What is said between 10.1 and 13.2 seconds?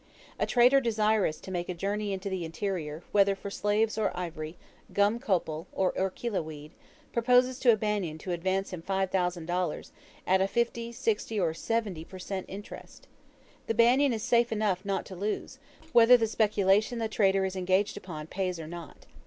at 50, 60, or 70 per cent. interest.